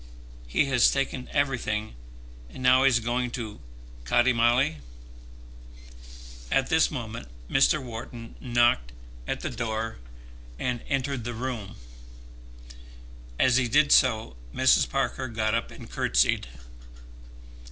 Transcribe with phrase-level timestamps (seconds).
[0.47, 1.93] He has taken everything,
[2.49, 3.59] and now he's going to
[4.03, 4.77] Kattymaly!"
[6.51, 7.77] At this moment Mr.
[7.79, 8.93] Wharton knocked
[9.27, 9.99] at the door
[10.57, 11.75] and entered the room.
[13.37, 14.89] As he did so Mrs.
[14.89, 16.47] Parker got up and curtseyed.